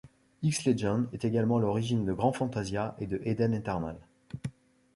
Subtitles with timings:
[0.41, 3.99] X-Legend est également à l'origine de Grand Fantasia et de Eden Eternal.